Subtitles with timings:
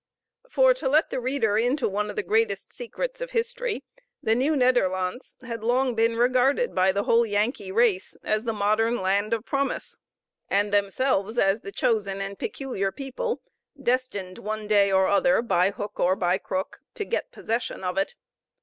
[0.49, 3.83] For, to let the reader into one of the greatest secrets of history,
[4.23, 8.99] the Nieuw Nederlandts had long been regarded by the whole Yankee race as the modern
[8.99, 9.99] land of promise,
[10.49, 13.43] and themselves as the chosen and peculiar people
[13.79, 18.15] destined, one day or other, by hook or by crook, to get possession of it.